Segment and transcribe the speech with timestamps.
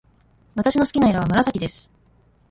[0.55, 1.91] 私の好きな色は紫です。